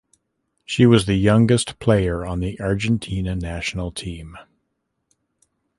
She 0.65 0.87
was 0.87 1.05
the 1.05 1.13
youngest 1.13 1.77
player 1.77 2.25
on 2.25 2.39
the 2.39 2.59
Argentina 2.59 3.35
national 3.35 3.91
team. 3.91 4.35